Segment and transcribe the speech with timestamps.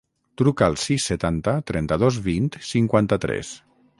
[0.41, 3.55] Truca al sis, setanta, trenta-dos, vint, cinquanta-tres.